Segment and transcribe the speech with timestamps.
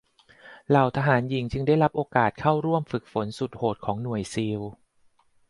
[0.69, 4.59] เหล่าทหารหญิงจึงได้รับโอกาสเข้าร่วมการฝึกฝนสุดโหดของหน่วยซีล